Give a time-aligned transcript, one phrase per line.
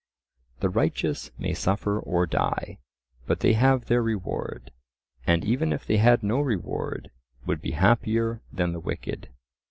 [0.61, 2.79] The righteous may suffer or die,
[3.27, 4.71] but they have their reward;
[5.27, 7.11] and even if they had no reward,
[7.45, 9.29] would be happier than the wicked.